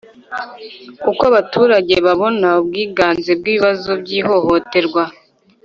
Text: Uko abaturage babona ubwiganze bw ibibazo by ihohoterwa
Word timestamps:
Uko 1.09 1.21
abaturage 1.31 1.95
babona 2.05 2.47
ubwiganze 2.61 3.31
bw 3.39 3.45
ibibazo 3.51 3.89
by 4.01 4.09
ihohoterwa 4.19 5.03